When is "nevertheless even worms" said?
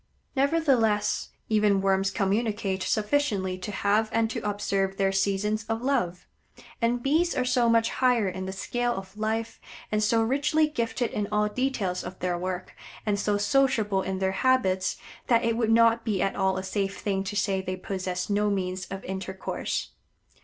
0.35-2.09